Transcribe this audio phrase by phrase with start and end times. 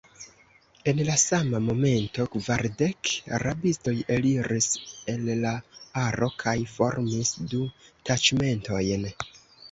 [0.91, 3.09] En la sama momento kvardek
[3.43, 4.69] rabistoj eliris
[5.13, 5.51] el la
[6.05, 7.61] aro kaj formis du
[8.11, 9.05] taĉmentojn.